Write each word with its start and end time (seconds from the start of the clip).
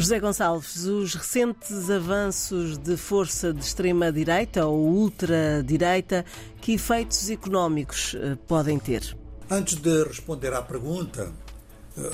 José 0.00 0.20
Gonçalves, 0.20 0.84
os 0.84 1.12
recentes 1.12 1.90
avanços 1.90 2.78
de 2.78 2.96
força 2.96 3.52
de 3.52 3.58
extrema-direita 3.58 4.64
ou 4.64 4.78
ultradireita, 4.78 6.24
que 6.60 6.74
efeitos 6.74 7.28
económicos 7.28 8.14
eh, 8.14 8.36
podem 8.46 8.78
ter? 8.78 9.16
Antes 9.50 9.74
de 9.74 10.04
responder 10.04 10.52
à 10.52 10.62
pergunta, 10.62 11.32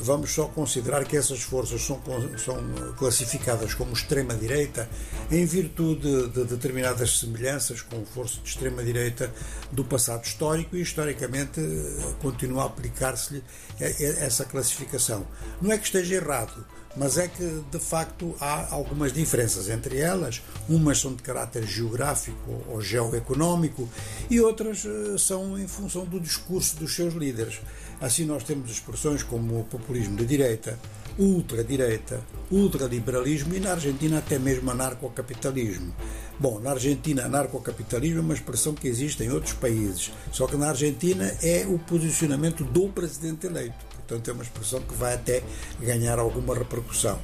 vamos 0.00 0.30
só 0.30 0.46
considerar 0.46 1.04
que 1.04 1.16
essas 1.16 1.42
forças 1.42 1.82
são, 1.82 2.00
são 2.38 2.56
classificadas 2.96 3.74
como 3.74 3.92
extrema-direita 3.92 4.88
em 5.30 5.44
virtude 5.44 6.28
de 6.28 6.44
determinadas 6.44 7.18
semelhanças 7.18 7.82
com 7.82 8.04
força 8.04 8.40
de 8.40 8.48
extrema-direita 8.48 9.32
do 9.70 9.84
passado 9.84 10.24
histórico 10.24 10.76
e, 10.76 10.80
historicamente, 10.80 11.60
eh, 11.60 12.14
continua 12.20 12.62
a 12.62 12.66
aplicar-se-lhe 12.66 13.42
essa 13.78 14.44
classificação. 14.44 15.26
Não 15.60 15.72
é 15.72 15.78
que 15.78 15.84
esteja 15.84 16.14
errado, 16.14 16.64
mas 16.96 17.18
é 17.18 17.28
que 17.28 17.62
de 17.70 17.78
facto 17.78 18.34
há 18.40 18.72
algumas 18.72 19.12
diferenças 19.12 19.68
entre 19.68 19.98
elas. 19.98 20.42
Umas 20.68 20.98
são 20.98 21.14
de 21.14 21.22
caráter 21.22 21.66
geográfico 21.66 22.64
ou 22.68 22.80
geoeconómico 22.80 23.88
e 24.30 24.40
outras 24.40 24.84
eh, 24.84 25.18
são 25.18 25.58
em 25.58 25.66
função 25.66 26.04
do 26.04 26.20
discurso 26.20 26.76
dos 26.76 26.94
seus 26.94 27.14
líderes. 27.14 27.60
Assim, 28.00 28.24
nós 28.24 28.44
temos 28.44 28.70
expressões 28.70 29.22
como 29.22 29.60
o 29.60 29.64
populismo 29.64 30.16
de 30.16 30.26
direita, 30.26 30.78
ultradireita, 31.18 32.20
ultraliberalismo 32.50 33.54
e 33.54 33.60
na 33.60 33.72
Argentina 33.72 34.18
até 34.18 34.38
mesmo 34.38 34.70
anarcocapitalismo. 34.70 35.94
Bom, 36.38 36.58
na 36.58 36.72
Argentina, 36.72 37.24
anarcocapitalismo 37.24 38.18
é 38.18 38.22
uma 38.22 38.34
expressão 38.34 38.74
que 38.74 38.88
existe 38.88 39.22
em 39.22 39.30
outros 39.30 39.54
países, 39.54 40.10
só 40.32 40.46
que 40.46 40.56
na 40.56 40.68
Argentina 40.68 41.24
é 41.42 41.64
o 41.66 41.78
posicionamento 41.78 42.64
do 42.64 42.88
presidente 42.88 43.46
eleito. 43.46 43.84
Portanto, 43.90 44.28
é 44.28 44.32
uma 44.32 44.42
expressão 44.42 44.80
que 44.80 44.94
vai 44.94 45.14
até 45.14 45.42
ganhar 45.80 46.18
alguma 46.18 46.54
repercussão. 46.54 47.18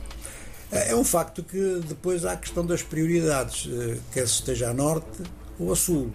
É, 0.70 0.92
é 0.92 0.96
um 0.96 1.04
facto 1.04 1.42
que 1.42 1.80
depois 1.86 2.24
há 2.24 2.32
a 2.32 2.36
questão 2.36 2.64
das 2.64 2.82
prioridades, 2.82 3.68
eh, 3.70 3.98
quer 4.12 4.26
se 4.26 4.34
esteja 4.34 4.70
a 4.70 4.74
norte 4.74 5.22
ou 5.58 5.72
a 5.72 5.76
sul. 5.76 6.10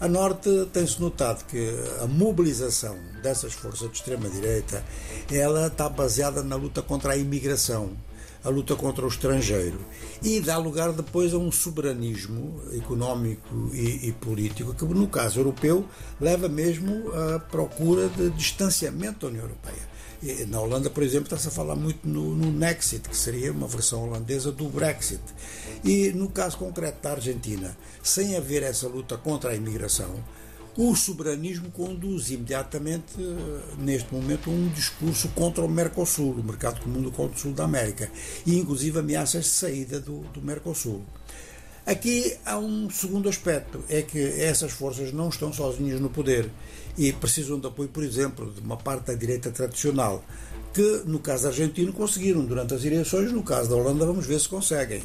A 0.00 0.06
norte 0.06 0.48
tem-se 0.72 1.00
notado 1.00 1.44
que 1.46 1.74
a 2.00 2.06
mobilização 2.06 2.96
dessas 3.20 3.52
forças 3.52 3.90
de 3.90 3.96
extrema-direita 3.96 4.84
ela 5.28 5.66
está 5.66 5.88
baseada 5.88 6.40
na 6.44 6.54
luta 6.54 6.80
contra 6.82 7.14
a 7.14 7.16
imigração, 7.16 7.96
a 8.44 8.48
luta 8.48 8.76
contra 8.76 9.04
o 9.04 9.08
estrangeiro 9.08 9.80
e 10.22 10.40
dá 10.40 10.56
lugar 10.56 10.92
depois 10.92 11.34
a 11.34 11.38
um 11.38 11.50
soberanismo 11.50 12.62
económico 12.76 13.70
e, 13.72 14.08
e, 14.08 14.12
político 14.12 14.72
que, 14.72 14.84
no 14.84 15.08
caso 15.08 15.40
europeu, 15.40 15.84
leva 16.20 16.48
mesmo 16.48 17.12
à 17.12 17.40
procura 17.40 18.08
de 18.08 18.30
distanciamento 18.30 19.26
da 19.26 19.26
União 19.26 19.42
Europeia. 19.42 19.87
Na 20.48 20.60
Holanda, 20.60 20.90
por 20.90 21.02
exemplo, 21.02 21.26
está-se 21.26 21.48
a 21.48 21.50
falar 21.50 21.76
muito 21.76 22.08
no, 22.08 22.34
no 22.34 22.50
Nexit, 22.50 23.08
que 23.08 23.16
seria 23.16 23.52
uma 23.52 23.68
versão 23.68 24.04
holandesa 24.04 24.50
do 24.50 24.68
Brexit. 24.68 25.22
E 25.84 26.10
no 26.12 26.28
caso 26.28 26.58
concreto 26.58 27.00
da 27.02 27.12
Argentina, 27.12 27.76
sem 28.02 28.36
haver 28.36 28.64
essa 28.64 28.88
luta 28.88 29.16
contra 29.16 29.50
a 29.50 29.54
imigração, 29.54 30.12
o 30.76 30.94
soberanismo 30.94 31.70
conduz 31.72 32.30
imediatamente, 32.30 33.14
eh, 33.18 33.74
neste 33.78 34.14
momento, 34.14 34.48
um 34.48 34.68
discurso 34.68 35.28
contra 35.30 35.64
o 35.64 35.68
Mercosul, 35.68 36.32
o 36.32 36.44
mercado 36.44 36.80
comum 36.80 37.02
do 37.02 37.12
Sul 37.36 37.52
da 37.52 37.64
América, 37.64 38.08
e 38.46 38.56
inclusive 38.56 38.96
ameaças 38.98 39.44
de 39.44 39.50
saída 39.50 40.00
do, 40.00 40.20
do 40.32 40.40
Mercosul. 40.40 41.04
Aqui 41.88 42.36
há 42.44 42.58
um 42.58 42.90
segundo 42.90 43.30
aspecto, 43.30 43.82
é 43.88 44.02
que 44.02 44.22
essas 44.42 44.72
forças 44.72 45.10
não 45.10 45.30
estão 45.30 45.50
sozinhas 45.54 45.98
no 45.98 46.10
poder 46.10 46.50
e 46.98 47.14
precisam 47.14 47.58
de 47.58 47.66
apoio, 47.66 47.88
por 47.88 48.04
exemplo, 48.04 48.52
de 48.52 48.60
uma 48.60 48.76
parte 48.76 49.06
da 49.06 49.14
direita 49.14 49.50
tradicional, 49.50 50.22
que 50.74 51.02
no 51.06 51.18
caso 51.18 51.46
argentino 51.46 51.90
conseguiram 51.90 52.44
durante 52.44 52.74
as 52.74 52.84
eleições, 52.84 53.32
no 53.32 53.42
caso 53.42 53.70
da 53.70 53.76
Holanda 53.76 54.04
vamos 54.04 54.26
ver 54.26 54.38
se 54.38 54.50
conseguem. 54.50 55.02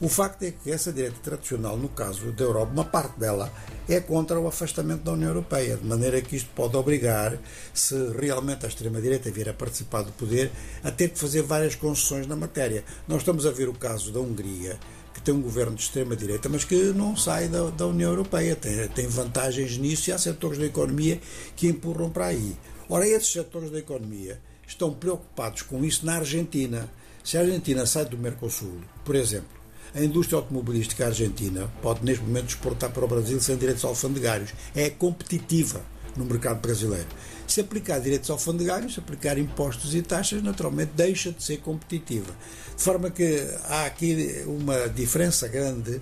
O 0.00 0.08
facto 0.08 0.42
é 0.42 0.50
que 0.50 0.68
essa 0.68 0.92
direita 0.92 1.16
tradicional, 1.22 1.76
no 1.76 1.88
caso 1.88 2.32
da 2.32 2.42
Europa, 2.42 2.72
uma 2.72 2.84
parte 2.84 3.20
dela 3.20 3.50
é 3.88 4.00
contra 4.00 4.38
o 4.40 4.48
afastamento 4.48 5.04
da 5.04 5.12
União 5.12 5.28
Europeia, 5.28 5.76
de 5.76 5.86
maneira 5.86 6.20
que 6.20 6.34
isto 6.34 6.50
pode 6.56 6.76
obrigar, 6.76 7.38
se 7.72 7.94
realmente 8.18 8.66
a 8.66 8.68
extrema-direita 8.68 9.30
vier 9.30 9.50
a 9.50 9.54
participar 9.54 10.02
do 10.02 10.10
poder, 10.10 10.50
a 10.82 10.90
ter 10.90 11.10
que 11.10 11.20
fazer 11.20 11.42
várias 11.42 11.76
concessões 11.76 12.26
na 12.26 12.34
matéria. 12.34 12.84
Nós 13.06 13.18
estamos 13.18 13.46
a 13.46 13.50
ver 13.52 13.68
o 13.68 13.72
caso 13.72 14.10
da 14.12 14.18
Hungria, 14.18 14.76
que 15.16 15.22
tem 15.22 15.32
um 15.32 15.40
governo 15.40 15.74
de 15.74 15.82
extrema-direita, 15.82 16.46
mas 16.46 16.62
que 16.62 16.76
não 16.92 17.16
sai 17.16 17.48
da, 17.48 17.70
da 17.70 17.86
União 17.86 18.10
Europeia, 18.10 18.54
tem, 18.54 18.86
tem 18.88 19.06
vantagens 19.06 19.78
nisso 19.78 20.10
e 20.10 20.12
há 20.12 20.18
setores 20.18 20.58
da 20.58 20.66
economia 20.66 21.18
que 21.56 21.66
empurram 21.66 22.10
para 22.10 22.26
aí. 22.26 22.54
Ora, 22.86 23.08
esses 23.08 23.32
setores 23.32 23.70
da 23.70 23.78
economia 23.78 24.38
estão 24.68 24.92
preocupados 24.92 25.62
com 25.62 25.82
isso 25.82 26.04
na 26.04 26.16
Argentina. 26.16 26.86
Se 27.24 27.38
a 27.38 27.40
Argentina 27.40 27.86
sai 27.86 28.04
do 28.04 28.18
Mercosul, 28.18 28.78
por 29.06 29.16
exemplo, 29.16 29.48
a 29.94 30.04
indústria 30.04 30.36
automobilística 30.36 31.06
argentina 31.06 31.72
pode, 31.80 32.04
neste 32.04 32.22
momento, 32.22 32.48
exportar 32.48 32.90
para 32.90 33.06
o 33.06 33.08
Brasil 33.08 33.40
sem 33.40 33.56
direitos 33.56 33.86
alfandegários. 33.86 34.52
É 34.74 34.90
competitiva 34.90 35.80
no 36.16 36.24
mercado 36.24 36.60
brasileiro. 36.60 37.08
Se 37.46 37.60
aplicar 37.60 38.00
direitos 38.00 38.30
alfandegários, 38.30 38.94
se 38.94 39.00
aplicar 39.00 39.38
impostos 39.38 39.94
e 39.94 40.02
taxas, 40.02 40.42
naturalmente 40.42 40.92
deixa 40.96 41.30
de 41.32 41.42
ser 41.42 41.58
competitiva. 41.58 42.32
De 42.76 42.82
forma 42.82 43.10
que 43.10 43.46
há 43.64 43.86
aqui 43.86 44.42
uma 44.46 44.88
diferença 44.88 45.46
grande 45.48 46.00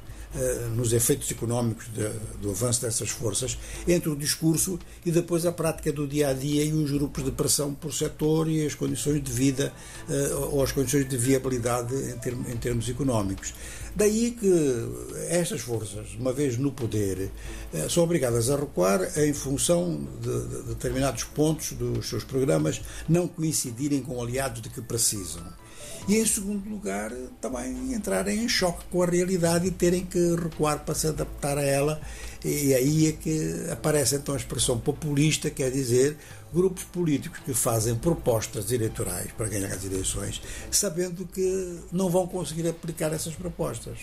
nos 0.74 0.92
efeitos 0.92 1.30
económicos 1.30 1.86
de, 1.94 2.08
do 2.40 2.50
avanço 2.50 2.82
dessas 2.82 3.08
forças 3.08 3.56
entre 3.86 4.08
o 4.08 4.16
discurso 4.16 4.78
e 5.04 5.10
depois 5.10 5.46
a 5.46 5.52
prática 5.52 5.92
do 5.92 6.06
dia 6.06 6.28
a 6.28 6.32
dia 6.32 6.64
e 6.64 6.72
os 6.72 6.90
grupos 6.90 7.24
de 7.24 7.30
pressão 7.30 7.74
por 7.74 7.92
setor 7.92 8.48
e 8.48 8.66
as 8.66 8.74
condições 8.74 9.22
de 9.22 9.30
vida 9.30 9.72
eh, 10.08 10.34
ou 10.50 10.62
as 10.62 10.72
condições 10.72 11.08
de 11.08 11.16
viabilidade 11.16 11.94
em, 11.94 12.18
termos, 12.18 12.48
em 12.48 12.56
termos 12.56 12.88
económicos. 12.88 13.54
Daí 13.96 14.32
que 14.32 14.52
estas 15.28 15.60
forças, 15.60 16.14
uma 16.18 16.32
vez 16.32 16.58
no 16.58 16.72
poder, 16.72 17.30
eh, 17.72 17.88
são 17.88 18.02
obrigadas 18.02 18.50
a 18.50 18.56
recuar 18.56 19.18
em 19.18 19.32
função 19.32 20.06
de 20.20 20.64
determinados 20.68 21.24
pontos 21.24 21.72
dos 21.72 22.08
seus 22.08 22.24
programas 22.24 22.80
não 23.08 23.28
coincidirem 23.28 24.02
com 24.02 24.20
aliados 24.20 24.60
de 24.60 24.68
que 24.68 24.82
precisam 24.82 25.44
e, 26.06 26.16
em 26.16 26.26
segundo 26.26 26.68
lugar, 26.68 27.10
também 27.40 27.94
entrarem 27.94 28.44
em 28.44 28.48
choque 28.48 28.84
com 28.90 29.02
a 29.02 29.06
realidade 29.06 29.66
e 29.66 29.70
terem 29.70 30.04
que 30.04 30.36
recuar 30.36 30.80
para 30.80 30.94
se 30.94 31.06
adaptar 31.06 31.56
a 31.56 31.62
ela. 31.62 32.00
E 32.44 32.74
aí 32.74 33.08
é 33.08 33.12
que 33.12 33.66
aparece 33.70 34.16
então 34.16 34.34
a 34.34 34.38
expressão 34.38 34.78
populista, 34.78 35.48
quer 35.48 35.70
dizer, 35.70 36.18
grupos 36.52 36.84
políticos 36.84 37.40
que 37.44 37.54
fazem 37.54 37.94
propostas 37.94 38.70
eleitorais 38.70 39.32
para 39.32 39.48
ganhar 39.48 39.72
as 39.72 39.84
eleições, 39.84 40.42
sabendo 40.70 41.26
que 41.26 41.80
não 41.90 42.10
vão 42.10 42.26
conseguir 42.26 42.68
aplicar 42.68 43.12
essas 43.12 43.34
propostas. 43.34 43.98